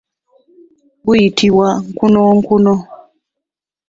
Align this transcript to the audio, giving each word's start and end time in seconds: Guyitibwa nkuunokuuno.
Guyitibwa 1.05 1.67
nkuunokuuno. 1.91 2.73